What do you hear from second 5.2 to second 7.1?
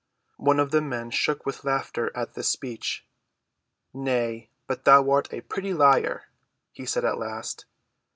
a pretty liar," he said